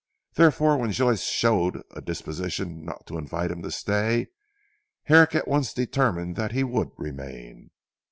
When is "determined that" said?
5.73-6.53